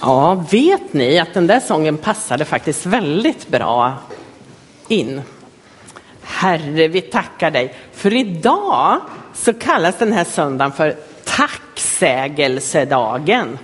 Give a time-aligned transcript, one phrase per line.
[0.00, 3.94] Ja, vet ni att den där sången passade faktiskt väldigt bra
[4.88, 5.22] in.
[6.22, 7.74] Herre, vi tackar dig.
[7.92, 9.00] För idag
[9.34, 13.58] så kallas den här söndagen för tacksägelsedagen.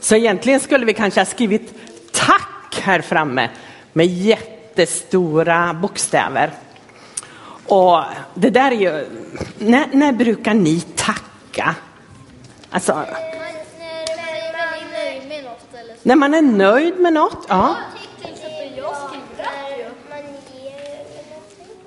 [0.00, 1.74] Så egentligen skulle vi kanske ha skrivit
[2.12, 3.50] tack här framme
[3.92, 6.50] med jättestora bokstäver.
[7.66, 8.00] Och
[8.34, 9.06] det där är ju,
[9.58, 11.74] när, när brukar ni tacka?
[12.70, 13.04] Alltså,
[16.02, 17.46] när man är nöjd med något?
[17.48, 17.76] Ja.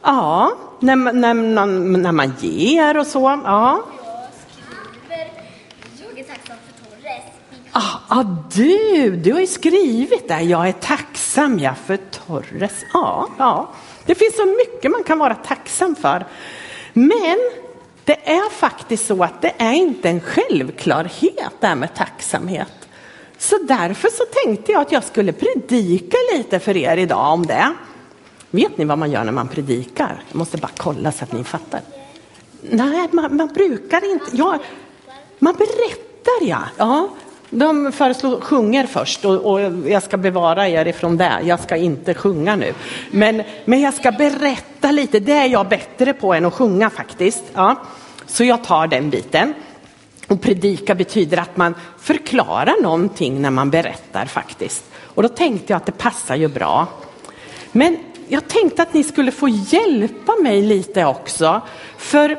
[0.02, 1.66] Ja, när, när, när,
[1.98, 3.42] när man ger och så.
[3.46, 3.84] Ja.
[6.00, 7.24] Jag är tacksam för Torres.
[7.72, 8.24] Ah, ah,
[8.54, 12.86] du, du har ju skrivit där, jag är tacksam ja, för Torres.
[12.94, 13.70] Ja, ja,
[14.06, 16.26] det finns så mycket man kan vara tacksam för.
[16.94, 17.38] Men
[18.04, 22.85] det är faktiskt så att det är inte en självklarhet det här med tacksamhet.
[23.38, 27.74] Så därför så tänkte jag att jag skulle predika lite för er idag om det.
[28.52, 30.24] Vet ni vad man gör när man predikar?
[30.30, 31.82] Jag måste bara kolla så att ni fattar.
[32.62, 34.26] Nej, man, man brukar inte.
[34.32, 34.60] Ja,
[35.40, 36.64] man berättar ja.
[36.78, 37.10] ja.
[37.50, 41.40] De föreslår sjunger först och, och, jag ska bevara er ifrån det.
[41.44, 42.74] Jag ska inte sjunga nu.
[43.12, 45.20] Men, men jag ska berätta lite.
[45.20, 47.44] Det är jag bättre på än att sjunga faktiskt.
[47.54, 47.76] Ja.
[48.26, 49.54] Så jag tar den biten.
[50.28, 54.86] Och predika betyder att man förklarar någonting när man berättar faktiskt.
[55.04, 56.88] Och då tänkte jag att det passar ju bra.
[57.72, 61.62] Men jag tänkte att ni skulle få hjälpa mig lite också.
[61.98, 62.38] För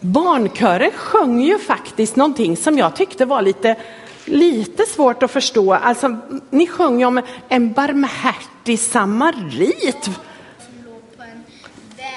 [0.00, 3.76] barnkören sjöng ju faktiskt någonting som jag tyckte var lite,
[4.24, 5.74] lite svårt att förstå.
[5.74, 6.16] Alltså,
[6.50, 10.10] ni sjöng ju om en barmhärtig samarit.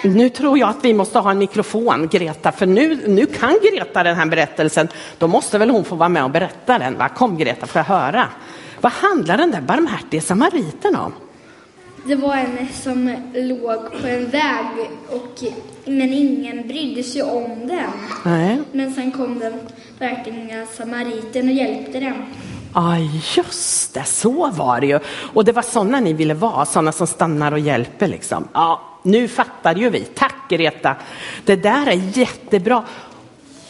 [0.03, 4.03] Nu tror jag att vi måste ha en mikrofon, Greta, för nu, nu kan Greta
[4.03, 4.88] den här berättelsen.
[5.17, 6.97] Då måste väl hon få vara med och berätta den.
[6.97, 7.09] Va?
[7.09, 8.27] Kom Greta, får jag höra.
[8.81, 11.14] Vad handlar den där barmhärtige samariten om?
[12.05, 14.66] Det var en som låg på en väg,
[15.09, 15.43] och,
[15.86, 17.92] men ingen brydde sig om den.
[18.26, 18.61] Nej.
[18.71, 19.54] Men sen kom den
[19.99, 22.26] verkligen samariten och hjälpte den.
[22.73, 22.98] Ja,
[23.36, 24.99] just det, så var det ju.
[25.33, 28.48] Och det var sådana ni ville vara, sådana som stannar och hjälper liksom.
[28.54, 29.99] Ja, nu fattar ju vi.
[29.99, 30.95] Tack Greta.
[31.45, 32.83] Det där är jättebra.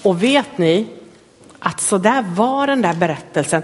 [0.03, 0.87] Och vet ni
[1.59, 3.61] att så där var den där berättelsen.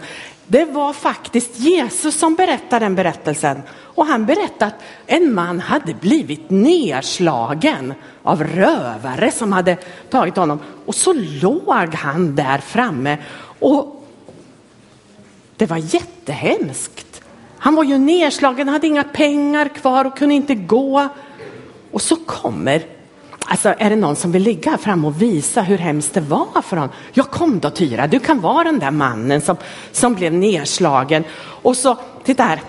[0.47, 3.61] Det var faktiskt Jesus som berättade den berättelsen.
[3.71, 7.93] Och han berättade att en man hade blivit nedslagen
[8.23, 9.77] av rövare som hade
[10.09, 10.59] tagit honom.
[10.85, 13.17] Och så låg han där framme.
[13.59, 14.05] Och
[15.55, 17.21] det var jättehemskt.
[17.57, 21.09] Han var ju nedslagen, hade inga pengar kvar och kunde inte gå.
[21.95, 22.83] Och så kommer,
[23.45, 26.78] alltså är det någon som vill ligga fram och visa hur hemskt det var för
[26.78, 26.95] honom?
[27.13, 29.57] Ja kom då Tyra, du kan vara den där mannen som,
[29.91, 31.23] som blev nedslagen.
[31.38, 32.61] Och så, titta här,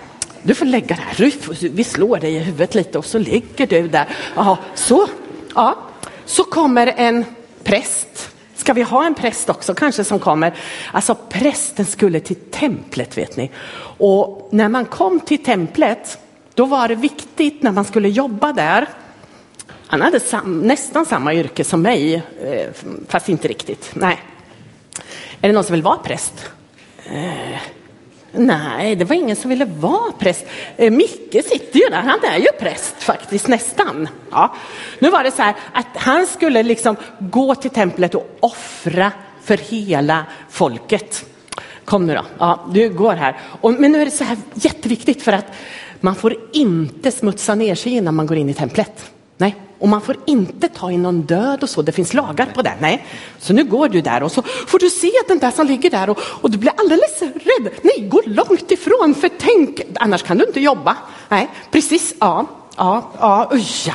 [0.43, 3.87] du får lägga det här, vi slår dig i huvudet lite och så ligger du
[3.87, 4.07] där.
[4.35, 5.07] Ja, så,
[5.55, 5.75] ja.
[6.25, 7.25] så kommer en
[7.63, 8.29] präst.
[8.55, 10.53] Ska vi ha en präst också kanske som kommer?
[10.91, 13.51] Alltså prästen skulle till templet vet ni.
[13.97, 16.17] Och när man kom till templet,
[16.53, 18.87] då var det viktigt när man skulle jobba där
[19.87, 22.67] han hade sam, nästan samma yrke som mig, eh,
[23.07, 23.91] fast inte riktigt.
[23.93, 24.21] Nej.
[25.41, 26.33] Är det någon som vill vara präst?
[27.05, 27.59] Eh,
[28.31, 30.45] nej, det var ingen som ville vara präst.
[30.77, 34.07] Eh, Micke sitter ju där, han är ju präst faktiskt, nästan.
[34.31, 34.55] Ja.
[34.99, 39.11] Nu var det så här att han skulle liksom gå till templet och offra
[39.43, 41.25] för hela folket.
[41.85, 43.39] Kom nu då, ja, du går här.
[43.61, 45.45] Och, men nu är det så här jätteviktigt för att
[45.99, 49.11] man får inte smutsa ner sig innan man går in i templet.
[49.37, 52.61] Nej, och man får inte ta in någon död och så, det finns lagar på
[52.61, 52.73] det.
[52.79, 53.05] Nej.
[53.39, 56.09] Så nu går du där och så får du se den där som ligger där
[56.09, 57.69] och, och du blir alldeles rädd.
[57.81, 60.97] Nej, gå långt ifrån för tänk, annars kan du inte jobba.
[61.29, 62.45] Nej, precis, ja.
[62.79, 63.93] Ja, ja, uj, ja.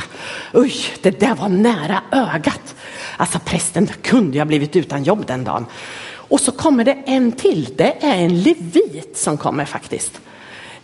[0.55, 2.75] uj, det där var nära ögat.
[3.17, 5.67] Alltså prästen kunde ju ha blivit utan jobb den dagen.
[6.15, 10.21] Och så kommer det en till, det är en levit som kommer faktiskt.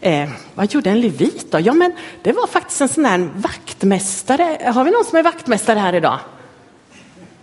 [0.01, 1.61] Eh, vad gjorde en levit då?
[1.61, 1.93] Ja, men
[2.23, 4.73] det var faktiskt en sån där vaktmästare.
[4.75, 6.19] Har vi någon som är vaktmästare här idag?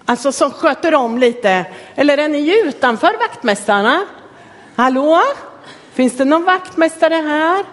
[0.06, 1.66] Alltså som sköter om lite.
[1.96, 4.06] Eller är ni utanför vaktmästarna?
[4.76, 5.22] Hallå?
[5.94, 7.66] Finns det någon vaktmästare här?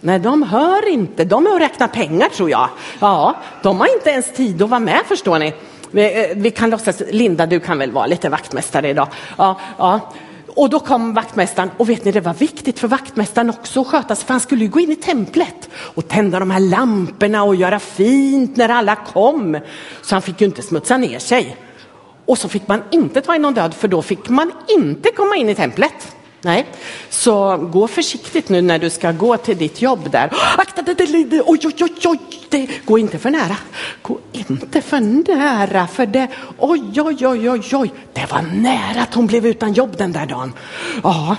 [0.00, 1.24] Nej, de hör inte.
[1.24, 2.68] De är och räknar pengar tror jag.
[3.00, 5.54] Ja, de har inte ens tid att vara med förstår ni.
[5.90, 9.08] Vi, eh, vi kan låtsas, Linda du kan väl vara lite vaktmästare idag.
[9.38, 10.00] Ja, ja.
[10.58, 14.16] Och då kom vaktmästaren och vet ni det var viktigt för vaktmästaren också att sköta
[14.16, 17.54] sig för han skulle ju gå in i templet och tända de här lamporna och
[17.54, 19.58] göra fint när alla kom.
[20.02, 21.56] Så han fick ju inte smutsa ner sig.
[22.26, 25.36] Och så fick man inte ta in någon död för då fick man inte komma
[25.36, 26.17] in i templet.
[26.42, 26.66] Nej,
[27.10, 30.30] så gå försiktigt nu när du ska gå till ditt jobb där.
[30.58, 32.18] Akta, det, det, det, oj, oj, oj, oj,
[32.48, 33.56] det, gå inte för nära.
[34.02, 39.14] Gå inte för nära, för det, oj, oj, oj, oj, oj, det var nära att
[39.14, 40.52] hon blev utan jobb den där dagen.
[41.02, 41.36] Ja,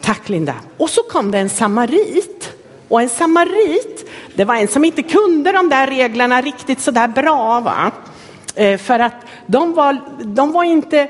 [0.00, 0.54] tack Linda.
[0.76, 2.52] Och så kom det en samarit.
[2.88, 7.08] Och en samarit, det var en som inte kunde de där reglerna riktigt så där
[7.08, 7.60] bra.
[7.60, 7.90] Va?
[8.54, 11.08] Eh, för att de var, de var inte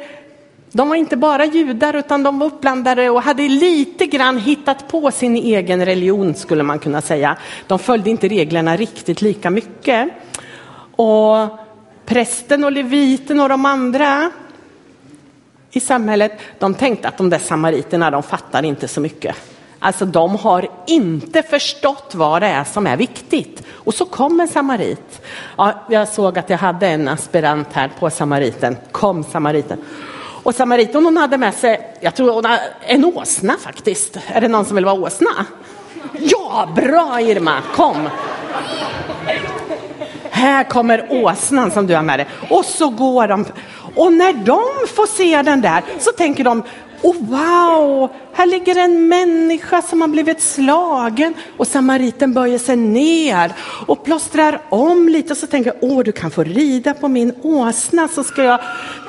[0.77, 5.11] de var inte bara judar utan de var uppblandade och hade lite grann hittat på
[5.11, 7.37] sin egen religion skulle man kunna säga.
[7.67, 10.09] De följde inte reglerna riktigt lika mycket.
[10.97, 11.59] Och
[12.07, 14.31] prästen och leviten och de andra
[15.71, 19.37] i samhället, de tänkte att de där samariterna, de fattar inte så mycket.
[19.79, 23.63] Alltså de har inte förstått vad det är som är viktigt.
[23.71, 25.23] Och så kom en samarit.
[25.57, 28.77] Ja, jag såg att jag hade en aspirant här på samariten.
[28.93, 29.79] Kom samariten.
[30.47, 34.19] Och samariten hon hade med sig, jag tror hon hade en åsna faktiskt.
[34.27, 35.31] Är det någon som vill vara åsna?
[36.19, 38.09] Ja, bra Irma, kom.
[40.31, 42.27] Här kommer åsnan som du har med dig.
[42.51, 43.45] Och så går de.
[43.95, 44.63] Och när de
[44.95, 46.63] får se den där så tänker de,
[47.03, 53.53] Oh, wow, här ligger en människa som har blivit slagen och samariten böjer sig ner
[53.87, 57.35] och plåstrar om lite och så tänker jag, åh du kan få rida på min
[57.43, 58.61] åsna så ska jag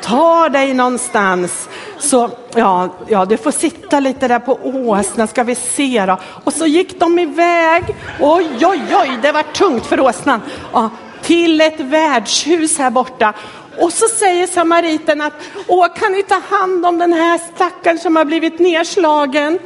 [0.01, 1.69] ta dig någonstans.
[2.00, 6.19] Så ja, ja du får sitta lite där på åsnan ska vi se då.
[6.44, 7.83] Och så gick de iväg,
[8.19, 10.42] oj oj oj det var tungt för åsnan.
[10.74, 10.90] Ja,
[11.27, 13.33] till ett värdshus här borta
[13.77, 15.33] och så säger samariten att,
[15.68, 19.59] åh kan ni ta hand om den här stackaren som har blivit nedslagen?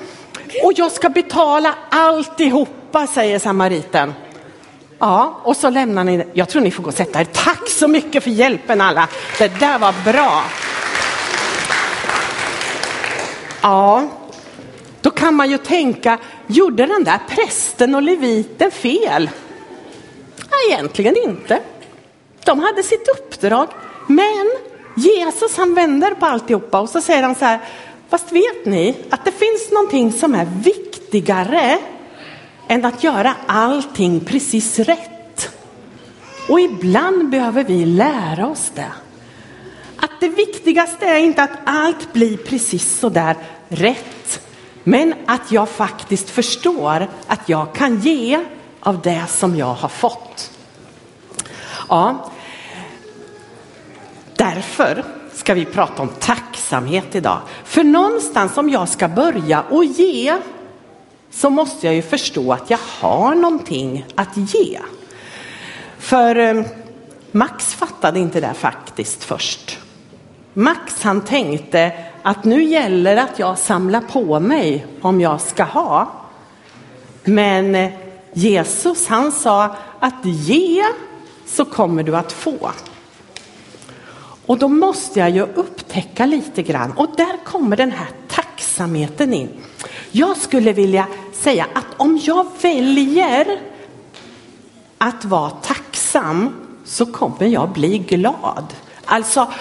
[0.63, 4.13] Och jag ska betala alltihopa, säger samariten.
[4.99, 7.25] Ja, och så lämnar ni, jag tror ni får gå och sätta er.
[7.25, 9.07] Tack så mycket för hjälpen alla,
[9.37, 10.43] det där var bra.
[13.61, 14.07] Ja,
[15.01, 16.17] då kan man ju tänka,
[16.47, 19.29] gjorde den där prästen och leviten fel?
[20.51, 21.59] Nej, egentligen inte.
[22.45, 23.68] De hade sitt uppdrag.
[24.07, 24.51] Men
[24.95, 27.59] Jesus han vänder på alltihopa och så säger han så här,
[28.09, 31.80] fast vet ni att det finns någonting som är viktigare
[32.68, 35.50] än att göra allting precis rätt.
[36.50, 38.92] Och ibland behöver vi lära oss det.
[39.98, 43.36] Att det viktigaste är inte att allt blir precis så där
[43.68, 44.42] rätt,
[44.83, 48.45] men att jag faktiskt förstår att jag kan ge
[48.80, 50.20] av det som jag har fått.
[51.91, 52.31] Ja,
[54.35, 55.03] Därför
[55.33, 57.39] ska vi prata om tacksamhet idag.
[57.63, 60.38] För någonstans om jag ska börja och ge
[61.31, 64.79] så måste jag ju förstå att jag har någonting att ge.
[65.97, 66.63] För eh,
[67.31, 69.79] Max fattade inte det faktiskt först.
[70.53, 71.91] Max han tänkte
[72.21, 76.11] att nu gäller det att jag samlar på mig om jag ska ha.
[77.23, 77.91] Men eh,
[78.33, 80.83] Jesus han sa att ge
[81.51, 82.71] så kommer du att få.
[84.45, 89.50] Och då måste jag ju upptäcka lite grann och där kommer den här tacksamheten in.
[90.12, 93.59] Jag skulle vilja säga att om jag väljer
[94.98, 96.50] att vara tacksam
[96.86, 98.65] så kommer jag bli glad.
[99.06, 99.51] Alltså,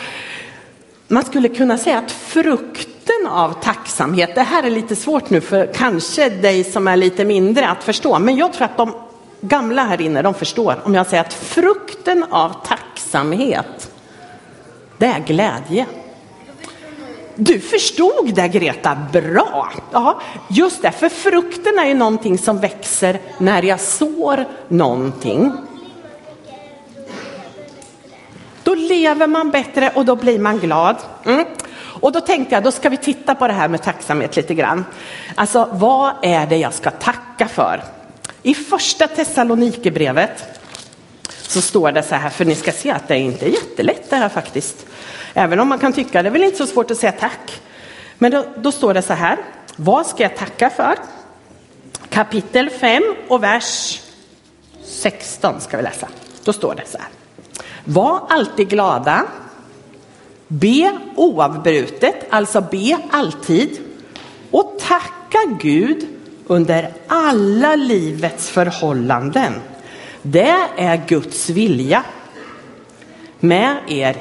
[1.08, 5.74] man skulle kunna säga att frukten av tacksamhet, det här är lite svårt nu för
[5.74, 8.92] kanske dig som är lite mindre att förstå, men jag tror att de
[9.40, 13.90] gamla här inne, de förstår om jag säger att frukten av tacksamhet
[14.98, 15.86] det är glädje.
[17.34, 19.72] Du förstod det Greta, bra!
[19.92, 25.52] Ja, just det, för frukten är ju någonting som växer när jag sår någonting.
[28.62, 30.96] Då lever man bättre och då blir man glad.
[31.24, 31.44] Mm.
[32.00, 34.84] Och då tänkte jag, då ska vi titta på det här med tacksamhet lite grann.
[35.34, 37.82] Alltså, vad är det jag ska tacka för?
[38.42, 40.60] I första Thessalonikerbrevet
[41.42, 44.16] så står det så här, för ni ska se att det är inte jättelätt det
[44.16, 44.86] här faktiskt.
[45.34, 47.60] Även om man kan tycka det är väl inte så svårt att säga tack.
[48.18, 49.38] Men då, då står det så här,
[49.76, 50.94] vad ska jag tacka för?
[52.08, 54.00] Kapitel 5 och vers
[54.84, 56.08] 16 ska vi läsa.
[56.44, 57.08] Då står det så här.
[57.84, 59.26] Var alltid glada.
[60.48, 63.78] Be oavbrutet, alltså be alltid.
[64.50, 66.19] Och tacka Gud
[66.50, 69.52] under alla livets förhållanden
[70.22, 72.02] det är Guds vilja
[73.40, 74.16] med er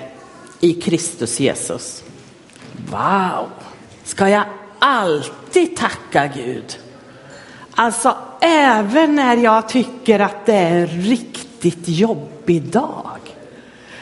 [0.60, 2.04] i Kristus Jesus.
[2.92, 3.50] Wow!
[4.04, 4.44] Ska jag
[4.80, 6.80] alltid tacka Gud?
[7.76, 13.20] Alltså även när jag tycker att det är en riktigt jobbig dag.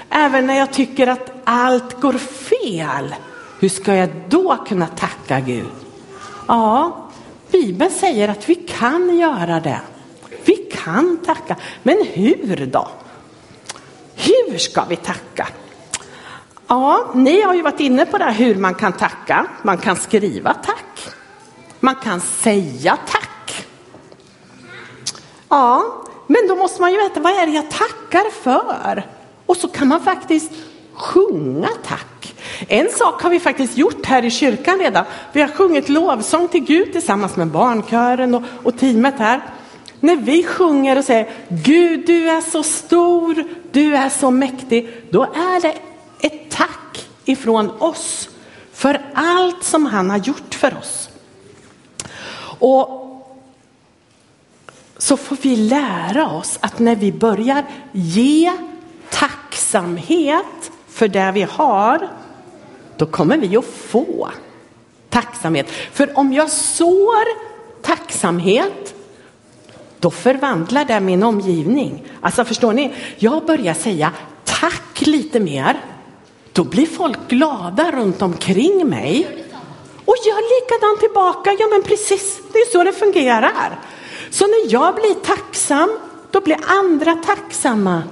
[0.09, 3.15] Även när jag tycker att allt går fel.
[3.59, 5.71] Hur ska jag då kunna tacka Gud?
[6.47, 7.06] Ja,
[7.61, 9.81] Bibeln säger att vi kan göra det.
[10.45, 11.55] Vi kan tacka.
[11.83, 12.87] Men hur då?
[14.15, 15.47] Hur ska vi tacka?
[16.67, 19.45] Ja, ni har ju varit inne på det här hur man kan tacka.
[19.61, 21.09] Man kan skriva tack.
[21.79, 23.67] Man kan säga tack.
[25.49, 29.05] Ja, men då måste man ju veta vad är det jag tackar för?
[29.45, 30.51] Och så kan man faktiskt
[30.93, 32.16] sjunga tack.
[32.67, 35.05] En sak har vi faktiskt gjort här i kyrkan redan.
[35.33, 39.41] Vi har sjungit lovsång till Gud tillsammans med barnkören och, och teamet här.
[39.99, 45.23] När vi sjunger och säger Gud du är så stor, du är så mäktig, då
[45.23, 45.73] är det
[46.27, 48.29] ett tack ifrån oss
[48.73, 51.09] för allt som han har gjort för oss.
[52.59, 53.03] Och
[54.97, 58.51] så får vi lära oss att när vi börjar ge
[59.09, 62.09] tacksamhet för det vi har,
[62.97, 64.29] då kommer vi att få
[65.09, 65.71] tacksamhet.
[65.91, 67.25] För om jag sår
[67.81, 68.95] tacksamhet,
[69.99, 72.03] då förvandlar det min omgivning.
[72.21, 74.11] Alltså förstår ni, jag börjar säga
[74.43, 75.79] tack lite mer,
[76.53, 79.27] då blir folk glada runt omkring mig.
[80.05, 83.79] Och gör likadant tillbaka, ja men precis, det är så det fungerar.
[84.29, 85.89] Så när jag blir tacksam,
[86.31, 88.03] då blir andra tacksamma.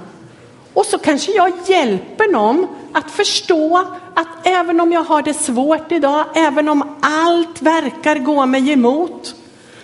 [0.74, 2.66] Och så kanske jag hjälper någon
[2.96, 8.46] att förstå att även om jag har det svårt idag, även om allt verkar gå
[8.46, 9.34] mig emot,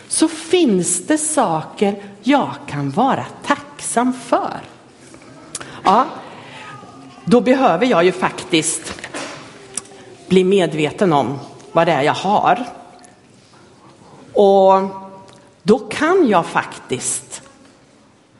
[0.09, 4.61] så finns det saker jag kan vara tacksam för.
[5.85, 6.07] Ja,
[7.25, 8.95] då behöver jag ju faktiskt
[10.28, 11.38] bli medveten om
[11.73, 12.64] vad det är jag har.
[14.33, 14.83] Och
[15.62, 17.42] då kan jag faktiskt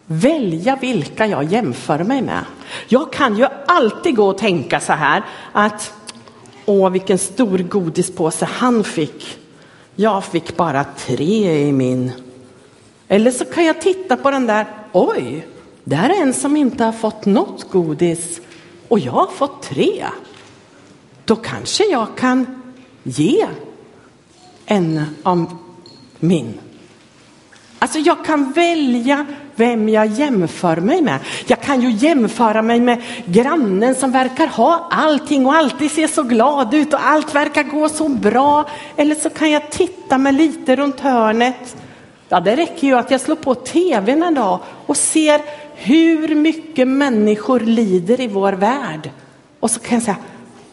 [0.07, 2.45] välja vilka jag jämför mig med.
[2.89, 5.93] Jag kan ju alltid gå och tänka så här att
[6.67, 9.39] åh vilken stor godispåse han fick.
[9.95, 12.13] Jag fick bara tre i min.
[13.09, 15.47] Eller så kan jag titta på den där, oj,
[15.85, 18.41] där är en som inte har fått något godis
[18.89, 20.07] och jag har fått tre.
[21.25, 22.63] Då kanske jag kan
[23.03, 23.47] ge
[24.67, 25.57] en av
[26.19, 26.59] min.
[27.83, 31.19] Alltså jag kan välja vem jag jämför mig med.
[31.47, 36.23] Jag kan ju jämföra mig med grannen som verkar ha allting och alltid ser så
[36.23, 38.69] glad ut och allt verkar gå så bra.
[38.97, 41.77] Eller så kan jag titta mig lite runt hörnet.
[42.29, 45.41] Ja, det räcker ju att jag slår på tvn en dag och ser
[45.75, 49.11] hur mycket människor lider i vår värld.
[49.61, 50.17] Och så kan jag säga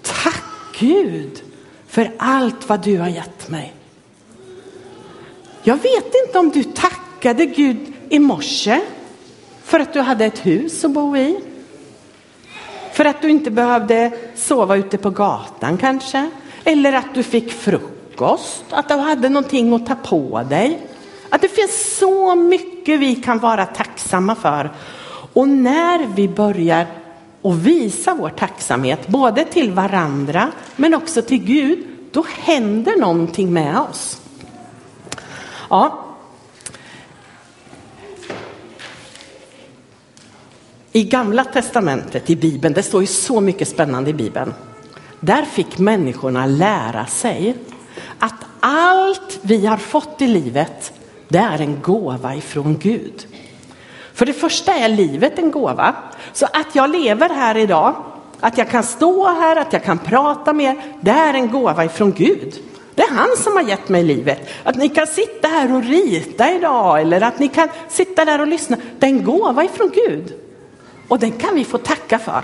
[0.01, 0.44] tack
[0.80, 1.42] Gud
[1.88, 3.74] för allt vad du har gett mig.
[5.63, 8.82] Jag vet inte om du tackade Gud i morse
[9.63, 11.39] för att du hade ett hus att bo i.
[12.94, 16.30] För att du inte behövde sova ute på gatan kanske.
[16.63, 20.80] Eller att du fick frukost, att du hade någonting att ta på dig.
[21.30, 24.72] Att det finns så mycket vi kan vara tacksamma för.
[25.34, 26.88] Och när vi börjar
[27.44, 33.78] att visa vår tacksamhet, både till varandra men också till Gud, då händer någonting med
[33.78, 34.22] oss.
[35.70, 36.06] Ja.
[40.92, 44.54] I gamla testamentet, i Bibeln, det står ju så mycket spännande i Bibeln.
[45.20, 47.56] Där fick människorna lära sig
[48.20, 50.94] att allt vi har fått i livet,
[51.28, 53.28] det är en gåva ifrån Gud.
[54.14, 55.96] För det första är livet en gåva.
[56.34, 57.96] Så att jag lever här idag,
[58.40, 61.86] att jag kan stå här, att jag kan prata med er, det är en gåva
[61.86, 62.69] ifrån Gud.
[63.00, 64.50] Det är han som har gett mig livet.
[64.63, 68.48] Att ni kan sitta här och rita idag eller att ni kan sitta där och
[68.48, 68.77] lyssna.
[69.00, 70.34] Det är en gåva ifrån Gud.
[71.08, 72.44] Och den kan vi få tacka för.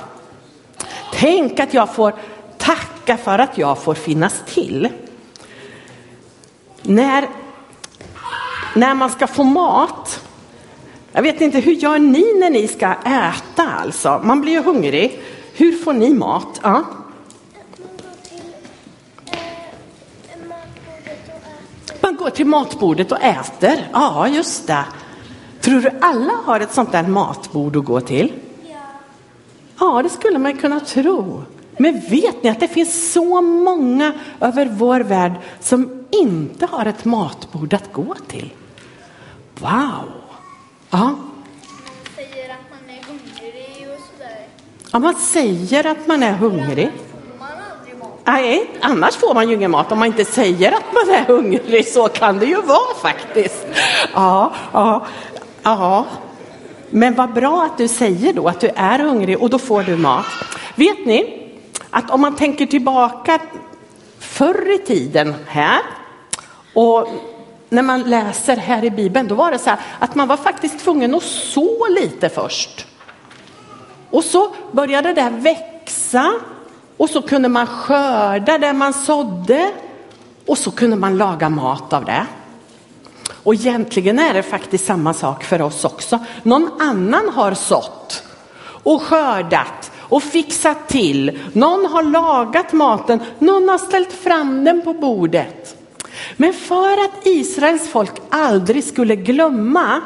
[1.13, 2.13] Tänk att jag får
[2.57, 4.89] tacka för att jag får finnas till.
[6.81, 7.29] När,
[8.75, 10.24] när man ska få mat,
[11.12, 14.21] jag vet inte, hur gör ni när ni ska äta alltså?
[14.24, 15.21] Man blir ju hungrig.
[15.53, 16.59] Hur får ni mat?
[16.63, 16.83] Ja.
[22.05, 23.89] Man går till matbordet och äter.
[23.93, 24.85] Ja, just det.
[25.62, 28.33] Tror du alla har ett sånt där matbord att gå till?
[29.79, 31.43] Ja, det skulle man kunna tro.
[31.77, 37.05] Men vet ni att det finns så många över vår värld som inte har ett
[37.05, 38.53] matbord att gå till?
[39.59, 40.12] Wow!
[40.89, 41.15] Ja.
[42.15, 44.47] Säger att man är hungrig och sådär.
[44.91, 46.91] ja, man säger att man är hungrig.
[47.12, 48.14] Får man aldrig mat?
[48.25, 51.88] Nej, annars får man ju ingen mat om man inte säger att man är hungrig.
[51.88, 53.67] Så kan det ju vara faktiskt.
[54.13, 55.05] Ja, ja,
[55.63, 56.05] ja.
[56.89, 59.96] Men vad bra att du säger då att du är hungrig och då får du
[59.98, 60.25] mat.
[60.75, 61.51] Vet ni
[61.89, 63.39] att om man tänker tillbaka
[64.20, 65.82] förr i tiden här
[66.74, 67.08] Och
[67.70, 70.79] när man läser här i Bibeln, då var det så här att man var faktiskt
[70.79, 72.88] tvungen att så lite först.
[74.10, 76.34] Och så började det växa
[76.97, 79.71] och så kunde man skörda det man sådde
[80.45, 82.25] och så kunde man laga mat av det.
[83.29, 86.19] Och egentligen är det faktiskt samma sak för oss också.
[86.43, 88.23] Någon annan har sått
[88.83, 91.39] och skördat och fixat till.
[91.53, 95.77] Någon har lagat maten, någon har ställt fram den på bordet.
[96.37, 100.01] Men för att Israels folk aldrig skulle glömma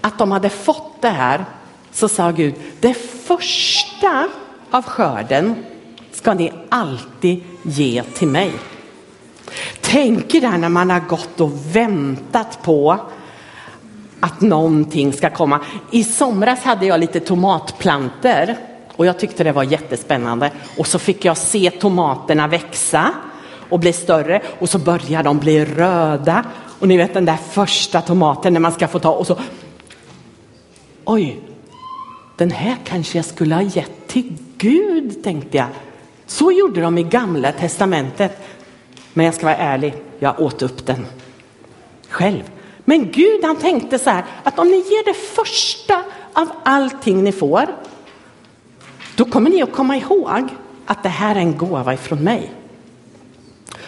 [0.00, 1.44] att de hade fått det här
[1.92, 4.28] så sa Gud, det första
[4.70, 5.54] av skörden
[6.12, 8.52] ska ni alltid ge till mig.
[9.80, 12.98] Tänk er där när man har gått och väntat på
[14.20, 15.60] att någonting ska komma.
[15.90, 18.56] I somras hade jag lite tomatplanter
[18.96, 20.50] och jag tyckte det var jättespännande.
[20.78, 23.12] Och så fick jag se tomaterna växa
[23.68, 26.44] och bli större och så börjar de bli röda.
[26.78, 29.36] Och ni vet den där första tomaten när man ska få ta och så.
[31.04, 31.40] Oj,
[32.36, 35.66] den här kanske jag skulle ha gett till Gud, tänkte jag.
[36.26, 38.38] Så gjorde de i gamla testamentet.
[39.12, 41.06] Men jag ska vara ärlig, jag åt upp den
[42.08, 42.42] själv.
[42.84, 46.02] Men Gud han tänkte så här att om ni ger det första
[46.32, 47.66] av allting ni får,
[49.16, 50.48] då kommer ni att komma ihåg
[50.86, 52.52] att det här är en gåva ifrån mig.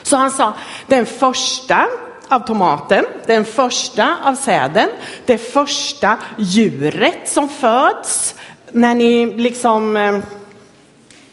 [0.03, 0.55] Så han sa,
[0.87, 1.87] den första
[2.29, 4.89] av tomaten, den första av säden,
[5.27, 8.35] det första djuret som föds
[8.73, 10.19] när ni liksom eh,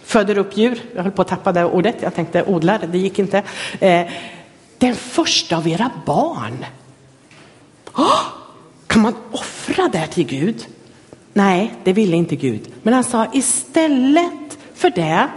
[0.09, 0.81] föder upp djur.
[0.95, 3.43] Jag höll på att tappa det ordet, jag tänkte odlar, det gick inte.
[3.79, 4.07] Eh,
[4.77, 6.65] den första av era barn.
[7.95, 8.21] Oh,
[8.87, 10.67] kan man offra det till Gud?
[11.33, 12.71] Nej, det ville inte Gud.
[12.83, 15.27] Men han sa istället för det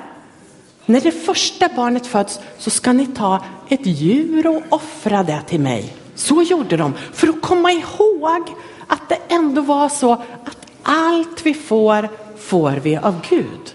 [0.86, 5.60] när det första barnet föds så ska ni ta ett djur och offra det till
[5.60, 5.96] mig.
[6.14, 8.48] Så gjorde de för att komma ihåg
[8.86, 13.74] att det ändå var så att allt vi får, får vi av Gud.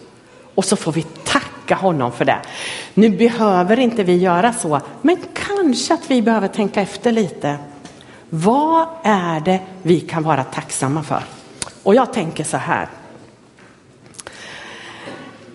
[0.57, 2.41] Och så får vi tacka honom för det.
[2.93, 7.57] Nu behöver inte vi göra så, men kanske att vi behöver tänka efter lite.
[8.29, 11.23] Vad är det vi kan vara tacksamma för?
[11.83, 12.87] Och jag tänker så här.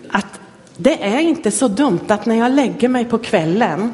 [0.09, 0.39] Att
[0.77, 3.93] Det är inte så dumt att när jag lägger mig på kvällen,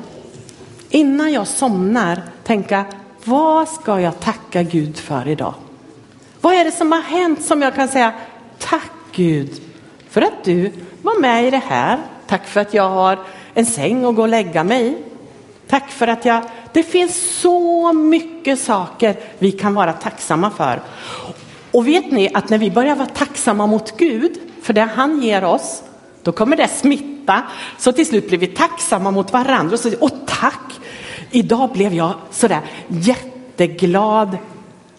[0.90, 2.86] innan jag somnar, tänka
[3.24, 5.54] vad ska jag tacka Gud för idag?
[6.42, 8.14] Vad är det som har hänt som jag kan säga
[8.58, 9.69] tack Gud
[10.10, 12.00] för att du var med i det här.
[12.28, 13.20] Tack för att jag har
[13.54, 14.98] en säng att gå och lägga mig i.
[15.68, 16.44] Tack för att jag...
[16.74, 20.82] Det finns så mycket saker vi kan vara tacksamma för.
[21.72, 25.44] Och vet ni att när vi börjar vara tacksamma mot Gud för det han ger
[25.44, 25.84] oss
[26.24, 27.44] då kommer det smitta.
[27.78, 30.80] Så till slut blir vi tacksamma mot varandra och säger, åh tack.
[31.32, 34.38] Idag blev jag sådär jätteglad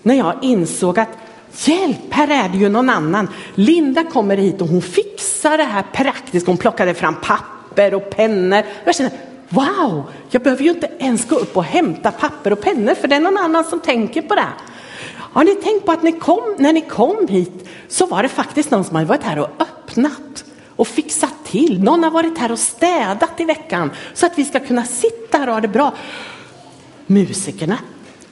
[0.03, 1.09] när jag insåg att
[1.53, 3.29] hjälp, här är det ju någon annan.
[3.55, 6.47] Linda kommer hit och hon fixar det här praktiskt.
[6.47, 8.63] Hon plockade fram papper och pennor.
[8.85, 9.13] Jag känner
[9.49, 13.17] wow, jag behöver ju inte ens gå upp och hämta papper och pennor för det
[13.17, 14.49] är någon annan som tänker på det.
[15.33, 18.71] Har ni tänkt på att ni kom, när ni kom hit så var det faktiskt
[18.71, 20.45] någon som hade varit här och öppnat
[20.77, 21.83] och fixat till.
[21.83, 25.49] Någon har varit här och städat i veckan så att vi ska kunna sitta här
[25.49, 25.95] och ha det bra.
[27.07, 27.79] Musikerna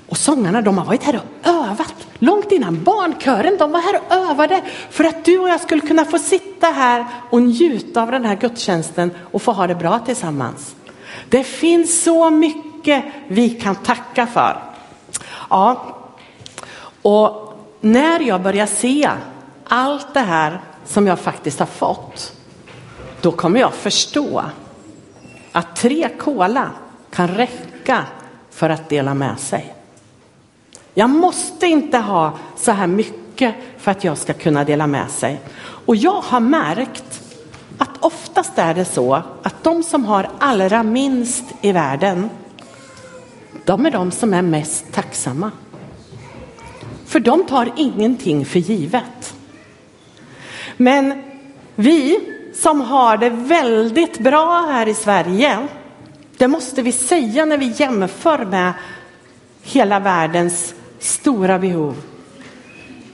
[0.09, 3.57] och sångarna de har varit här och övat långt innan barnkören.
[3.59, 7.07] De var här och övade för att du och jag skulle kunna få sitta här
[7.31, 10.75] och njuta av den här gudstjänsten och få ha det bra tillsammans.
[11.29, 14.63] Det finns så mycket vi kan tacka för.
[15.51, 15.97] Ja,
[17.03, 19.11] och när jag börjar se
[19.65, 22.33] allt det här som jag faktiskt har fått
[23.21, 24.43] då kommer jag förstå
[25.53, 26.71] att tre kola
[27.11, 28.05] kan räcka
[28.51, 29.75] för att dela med sig.
[30.99, 35.41] Jag måste inte ha så här mycket för att jag ska kunna dela med sig.
[35.61, 37.21] Och jag har märkt
[37.79, 42.31] att oftast är det så att de som har allra minst i världen,
[43.65, 45.51] de är de som är mest tacksamma.
[47.07, 49.35] För de tar ingenting för givet.
[50.77, 51.23] Men
[51.75, 52.19] vi
[52.55, 55.69] som har det väldigt bra här i Sverige.
[56.37, 58.73] Det måste vi säga när vi jämför med
[59.63, 61.97] hela världens stora behov.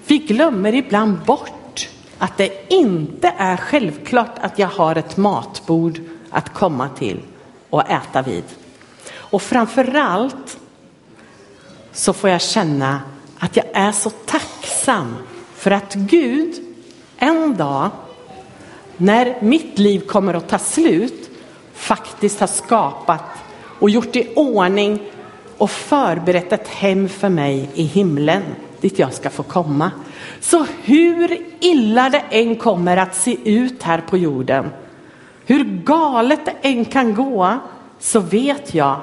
[0.07, 6.55] Vi glömmer ibland bort att det inte är självklart att jag har ett matbord att
[6.55, 7.20] komma till
[7.70, 8.44] och äta vid.
[9.12, 10.59] Och framför allt
[11.92, 13.01] så får jag känna
[13.38, 15.16] att jag är så tacksam
[15.55, 16.55] för att Gud
[17.16, 17.90] en dag
[18.97, 21.31] när mitt liv kommer att ta slut
[21.75, 23.25] faktiskt har skapat
[23.79, 25.03] och gjort i ordning
[25.64, 28.42] och förberett ett hem för mig i himlen
[28.81, 29.90] dit jag ska få komma.
[30.40, 34.70] Så hur illa det än kommer att se ut här på jorden,
[35.46, 37.59] hur galet det än kan gå,
[38.00, 39.00] så vet jag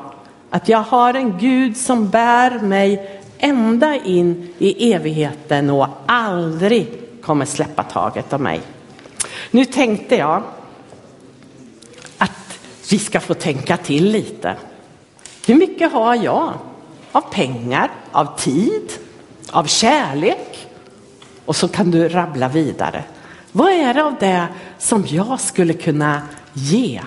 [0.50, 6.88] att jag har en Gud som bär mig ända in i evigheten och aldrig
[7.22, 8.62] kommer släppa taget om mig.
[9.52, 10.44] Nu tänkte jag
[12.18, 12.60] att
[12.92, 14.56] vi ska få tänka till lite.
[15.46, 16.54] Hur mycket har jag
[17.12, 18.92] av pengar, av tid,
[19.52, 20.68] av kärlek?
[21.46, 23.04] Och så kan du rabbla vidare.
[23.52, 26.22] Vad är det av det som jag skulle kunna
[26.54, 27.02] ge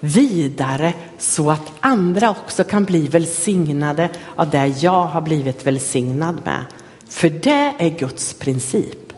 [0.00, 6.64] vidare så att andra också kan bli välsignade av det jag har blivit välsignad med?
[7.08, 9.12] För det är Guds princip.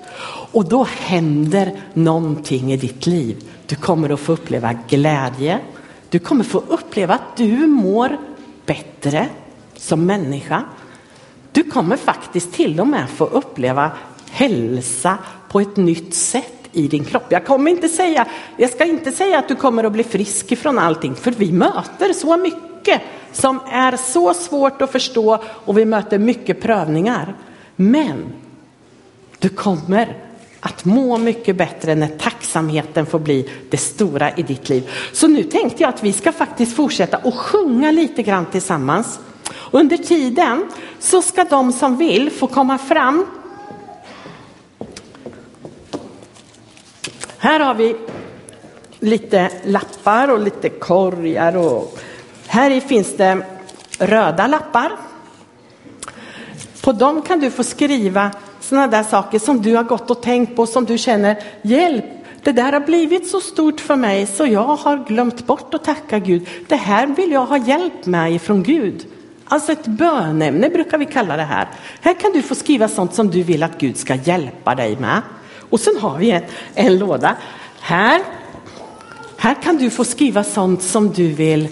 [0.52, 3.44] Och då händer någonting i ditt liv.
[3.66, 5.60] Du kommer att få uppleva glädje.
[6.10, 8.18] Du kommer få uppleva att du mår
[8.66, 9.28] bättre
[9.76, 10.64] som människa.
[11.52, 13.90] Du kommer faktiskt till och med få uppleva
[14.30, 15.18] hälsa
[15.48, 17.26] på ett nytt sätt i din kropp.
[17.28, 20.78] Jag kommer inte säga, jag ska inte säga att du kommer att bli frisk ifrån
[20.78, 26.18] allting, för vi möter så mycket som är så svårt att förstå och vi möter
[26.18, 27.34] mycket prövningar.
[27.76, 28.32] Men
[29.38, 30.16] du kommer
[30.60, 34.90] att må mycket bättre när tacksamheten får bli det stora i ditt liv.
[35.12, 39.18] Så nu tänkte jag att vi ska faktiskt fortsätta och sjunga lite grann tillsammans.
[39.70, 43.26] Under tiden så ska de som vill få komma fram.
[47.38, 47.96] Här har vi
[48.98, 51.98] lite lappar och lite korgar och
[52.46, 53.46] här finns det
[53.98, 54.92] röda lappar.
[56.80, 58.30] På dem kan du få skriva
[58.68, 62.04] sådana där saker som du har gått och tänkt på som du känner hjälp.
[62.42, 66.18] Det där har blivit så stort för mig så jag har glömt bort att tacka
[66.18, 66.48] Gud.
[66.68, 69.06] Det här vill jag ha hjälp med ifrån Gud.
[69.44, 71.68] Alltså ett bönämne brukar vi kalla det här.
[72.00, 75.22] Här kan du få skriva sånt som du vill att Gud ska hjälpa dig med.
[75.70, 76.42] Och sen har vi en,
[76.74, 77.36] en låda.
[77.80, 78.22] Här,
[79.36, 81.68] här kan du få skriva sånt som du vill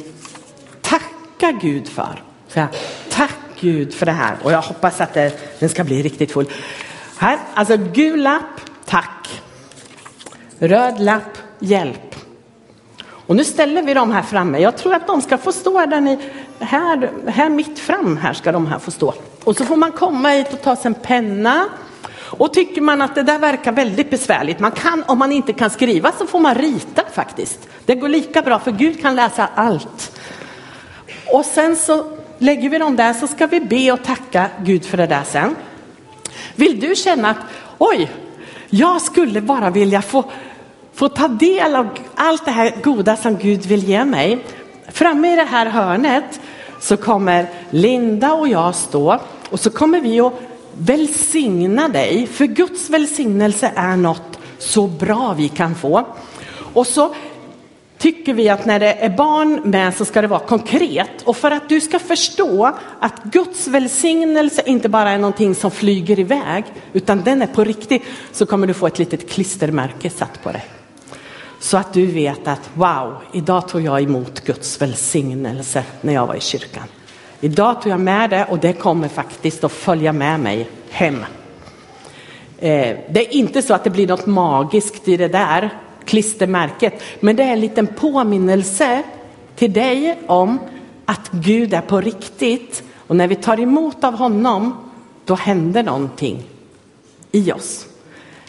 [0.81, 2.23] tacka Gud för.
[2.49, 2.67] Så
[3.11, 6.47] tack Gud för det här och jag hoppas att det, den ska bli riktigt full.
[7.19, 9.43] Här, alltså gul lapp, tack.
[10.59, 12.17] Röd lapp, hjälp.
[13.27, 14.59] Och nu ställer vi dem här framme.
[14.59, 16.19] Jag tror att de ska få stå där ni,
[16.59, 19.15] här, här mitt fram här ska de här få stå.
[19.45, 21.65] Och så får man komma hit och ta sig en penna.
[22.17, 25.71] Och tycker man att det där verkar väldigt besvärligt, man kan, om man inte kan
[25.71, 27.69] skriva så får man rita faktiskt.
[27.85, 30.21] Det går lika bra för Gud kan läsa allt.
[31.33, 32.05] Och sen så
[32.39, 35.55] lägger vi dem där så ska vi be och tacka Gud för det där sen.
[36.57, 37.37] Vill du känna att
[37.79, 38.11] oj,
[38.71, 40.25] jag skulle bara vilja få,
[40.95, 44.39] få ta del av allt det här goda som Gud vill ge mig.
[44.89, 46.41] Framme i det här hörnet
[46.81, 50.33] så kommer Linda och jag stå och så kommer vi att
[50.79, 52.27] välsigna dig.
[52.27, 56.07] För Guds välsignelse är något så bra vi kan få.
[56.73, 57.15] Och så
[57.99, 61.23] tycker vi att när det är barn med så ska det vara konkret.
[61.25, 66.19] Och för att du ska förstå att Guds välsignelse inte bara är någonting som flyger
[66.19, 70.53] iväg, utan den är på riktigt, så kommer du få ett litet klistermärke satt på
[70.53, 70.65] dig.
[71.61, 76.35] Så att du vet att wow, idag tog jag emot Guds välsignelse när jag var
[76.35, 76.85] i kyrkan.
[77.41, 81.25] Idag tog jag med det och det kommer faktiskt att följa med mig hem.
[82.59, 85.71] Eh, det är inte så att det blir något magiskt i det där,
[86.07, 87.03] klistermärket.
[87.21, 89.03] Men det är en liten påminnelse
[89.57, 90.59] till dig om
[91.05, 92.83] att Gud är på riktigt.
[93.07, 94.75] Och när vi tar emot av honom,
[95.25, 96.43] då händer någonting
[97.33, 97.87] i oss.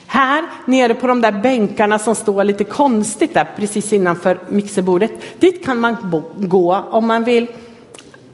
[0.05, 5.65] Här nere på de där bänkarna som står lite konstigt där precis innanför mixerbordet, dit
[5.65, 7.47] kan man gå om man vill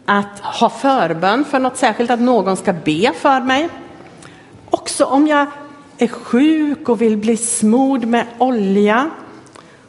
[0.06, 3.70] att ha förbön för något särskilt, att någon ska be för mig.
[4.70, 5.48] Också om jag
[5.98, 9.10] är sjuk och vill bli smord med olja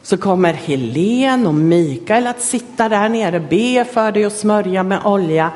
[0.01, 5.05] så kommer Helen och Mikael att sitta där nere, be för dig och smörja med
[5.05, 5.51] olja.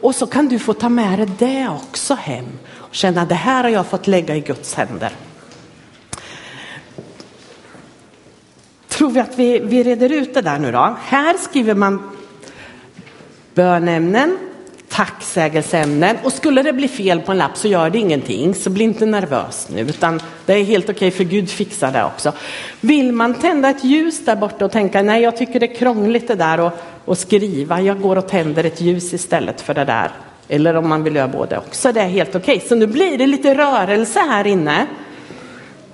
[0.00, 3.62] Och så kan du få ta med dig det också hem och känna det här
[3.62, 5.12] har jag fått lägga i Guds händer.
[8.88, 10.96] Tror vi att vi, vi reder ut det där nu då?
[11.00, 12.10] Här skriver man
[13.54, 14.38] bönämnen,
[14.96, 16.16] tacksägelseämnen.
[16.24, 19.06] Och skulle det bli fel på en lapp så gör det ingenting, så bli inte
[19.06, 22.32] nervös nu, utan det är helt okej för Gud fixar det också.
[22.80, 26.28] Vill man tända ett ljus där borta och tänka, nej jag tycker det är krångligt
[26.28, 26.70] det där
[27.06, 30.10] att skriva, jag går och tänder ett ljus istället för det där.
[30.48, 32.60] Eller om man vill göra både också, det är helt okej.
[32.68, 34.86] Så nu blir det lite rörelse här inne.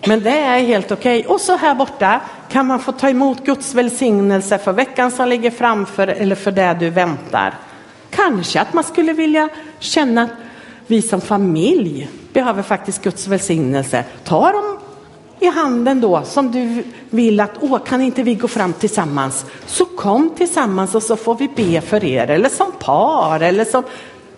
[0.07, 1.21] Men det är helt okej.
[1.21, 1.35] Okay.
[1.35, 5.51] Och så här borta kan man få ta emot Guds välsignelse för veckan som ligger
[5.51, 7.55] framför eller för det du väntar.
[8.15, 9.49] Kanske att man skulle vilja
[9.79, 10.31] känna att
[10.87, 14.05] vi som familj behöver faktiskt Guds välsignelse.
[14.25, 14.79] Ta dem
[15.41, 19.45] i handen då som du vill att, åh kan inte vi gå fram tillsammans?
[19.67, 23.83] Så kom tillsammans och så får vi be för er eller som par eller som,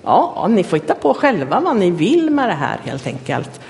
[0.02, 3.60] ja ni får hitta på själva vad ni vill med det här helt enkelt.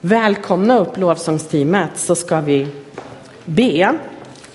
[0.00, 2.68] Välkomna upp lovsångsteamet så ska vi
[3.44, 3.98] be.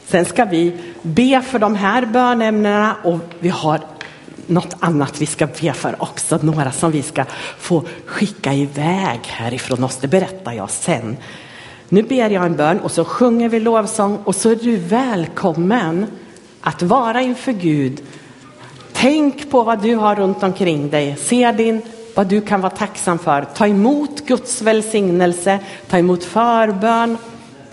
[0.06, 3.80] Sen ska vi be för de här bönämnena och vi har
[4.48, 6.40] något annat vi ska be för också.
[6.42, 7.26] Några som vi ska
[7.58, 9.98] få skicka iväg härifrån oss.
[9.98, 11.18] Det berättar jag sen.
[11.90, 16.08] Nu ber jag en bön och så sjunger vi lovsång och så är du välkommen
[16.62, 18.02] att vara inför Gud.
[18.94, 21.16] Tänk på vad du har runt omkring dig.
[21.18, 21.82] Se din,
[22.16, 23.46] vad du kan vara tacksam för.
[23.56, 27.18] Ta emot Guds välsignelse, ta emot förbön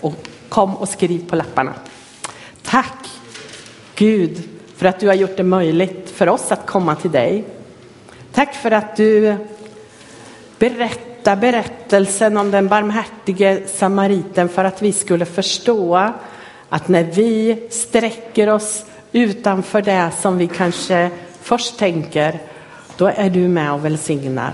[0.01, 1.73] och kom och skriv på lapparna.
[2.63, 3.09] Tack
[3.95, 7.43] Gud för att du har gjort det möjligt för oss att komma till dig.
[8.31, 9.35] Tack för att du
[10.59, 16.11] berättar berättelsen om den barmhärtige samariten för att vi skulle förstå
[16.69, 21.09] att när vi sträcker oss utanför det som vi kanske
[21.41, 22.39] först tänker,
[22.97, 24.53] då är du med och välsignar.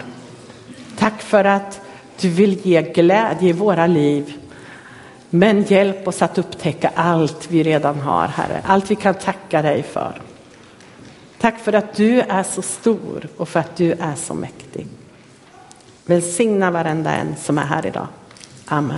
[0.97, 1.81] Tack för att
[2.19, 4.33] du vill ge glädje i våra liv.
[5.29, 8.61] Men hjälp oss att upptäcka allt vi redan har, Herre.
[8.65, 10.21] Allt vi kan tacka dig för.
[11.41, 14.87] Tack för att du är så stor och för att du är så mäktig.
[16.05, 18.07] Välsigna varenda en som är här idag.
[18.65, 18.89] Amen.